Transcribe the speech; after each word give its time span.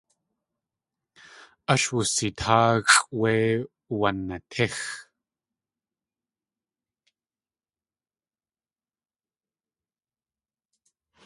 Ash 1.71 1.87
wusitáaxʼ 1.95 2.91
wé 3.19 3.31
wanatíx. 3.99 4.75